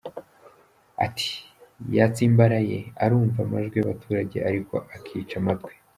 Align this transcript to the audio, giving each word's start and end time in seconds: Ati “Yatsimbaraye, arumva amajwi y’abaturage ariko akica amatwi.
Ati 1.05 1.31
“Yatsimbaraye, 1.97 2.77
arumva 3.03 3.39
amajwi 3.45 3.75
y’abaturage 3.77 4.37
ariko 4.49 4.75
akica 4.95 5.35
amatwi. 5.41 5.73